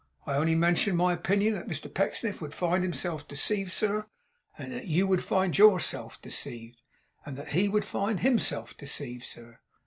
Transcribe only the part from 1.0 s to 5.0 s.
opinion that Mr Pecksniff would find himself deceived, sir, and that